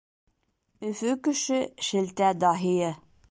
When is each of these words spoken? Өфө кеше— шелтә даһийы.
Өфө 0.87 1.13
кеше— 1.27 1.59
шелтә 1.89 2.33
даһийы. 2.45 2.91